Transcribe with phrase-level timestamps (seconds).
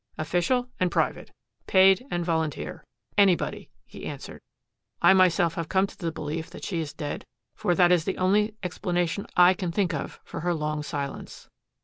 [0.17, 1.29] "Official and private
[1.67, 2.83] paid and volunteer
[3.19, 4.41] anybody," he answered.
[4.99, 8.17] "I myself have come to the belief that she is dead, for that is the
[8.17, 11.49] only explanation I can think of for her long silence."